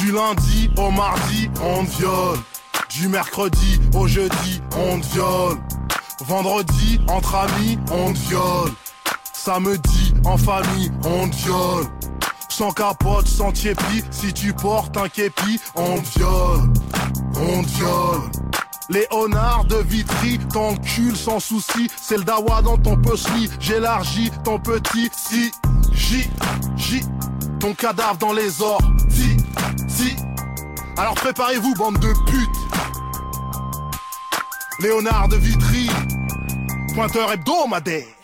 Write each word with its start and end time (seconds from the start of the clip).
Du 0.00 0.12
lundi 0.12 0.70
au 0.78 0.90
mardi, 0.90 1.50
on 1.62 1.84
te 1.84 1.98
viole. 1.98 2.38
Du 2.88 3.08
mercredi 3.08 3.78
au 3.94 4.08
jeudi, 4.08 4.62
on 4.74 4.98
te 4.98 5.06
viole. 5.08 5.58
Vendredi, 6.26 6.98
entre 7.06 7.34
amis, 7.34 7.78
on 7.92 8.14
te 8.14 8.18
viole. 8.30 8.72
Samedi, 9.34 10.14
en 10.24 10.38
famille, 10.38 10.90
on 11.04 11.28
te 11.28 11.36
viole. 11.36 11.84
Sans 12.48 12.70
capote, 12.70 13.28
sans 13.28 13.52
tiépi, 13.52 14.02
si 14.10 14.32
tu 14.32 14.54
portes 14.54 14.96
un 14.96 15.10
képi, 15.10 15.60
on 15.76 16.00
te 16.00 16.18
viole. 16.18 16.72
On 17.36 17.62
te 17.62 17.68
viole. 17.68 18.22
Léonard 18.88 19.66
de 19.66 19.76
Vitry, 19.76 20.38
t'encule 20.50 21.14
sans 21.14 21.40
souci. 21.40 21.90
C'est 22.00 22.16
le 22.16 22.24
dawa 22.24 22.62
dans 22.62 22.78
ton 22.78 22.96
pussy. 22.96 23.50
J'élargis 23.60 24.30
ton 24.44 24.58
petit 24.58 25.10
si. 25.12 25.52
J, 25.92 26.30
J. 26.76 27.02
Ton 27.60 27.74
cadavre 27.74 28.16
dans 28.16 28.32
les 28.32 28.62
ors. 28.62 28.80
Si. 29.88 30.16
Alors 30.96 31.14
préparez-vous, 31.14 31.74
bande 31.74 31.98
de 31.98 32.12
putes. 32.30 32.50
Léonard 34.80 35.28
de 35.28 35.36
Vitry. 35.36 35.88
Pointeur 36.94 37.32
hebdomadaire. 37.32 38.19